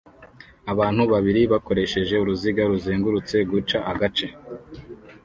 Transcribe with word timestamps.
abantu 0.71 1.03
babiri 1.11 1.41
bakoresheje 1.53 2.13
uruziga 2.17 2.61
ruzengurutse 2.71 3.35
guca 3.51 3.77
agace 3.91 4.27